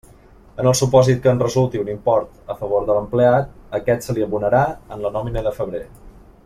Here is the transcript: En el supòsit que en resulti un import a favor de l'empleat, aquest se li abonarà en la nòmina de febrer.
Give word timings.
En 0.61 0.69
el 0.69 0.73
supòsit 0.77 1.19
que 1.25 1.29
en 1.35 1.41
resulti 1.43 1.81
un 1.83 1.91
import 1.93 2.51
a 2.55 2.57
favor 2.63 2.87
de 2.89 2.95
l'empleat, 2.97 3.55
aquest 3.81 4.09
se 4.09 4.19
li 4.19 4.27
abonarà 4.29 4.63
en 4.97 5.05
la 5.07 5.13
nòmina 5.19 5.49
de 5.51 5.53
febrer. 5.61 5.85